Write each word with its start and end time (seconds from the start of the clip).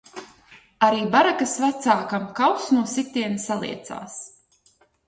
Arī 0.87 1.03
barakas 1.17 1.53
vecākam 1.65 2.27
kauss 2.41 2.73
no 2.79 2.87
sitiena 2.97 3.47
saliecās. 3.49 4.23